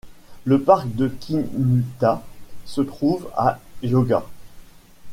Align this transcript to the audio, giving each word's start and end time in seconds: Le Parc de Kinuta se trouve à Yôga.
Le 0.45 0.59
Parc 0.59 0.95
de 0.95 1.07
Kinuta 1.09 2.23
se 2.65 2.81
trouve 2.81 3.29
à 3.37 3.59
Yôga. 3.83 4.25